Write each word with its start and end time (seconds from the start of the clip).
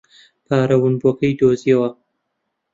پارە 0.47 0.77
ونبووەکەی 0.79 1.37
دۆزییەوە. 1.39 1.89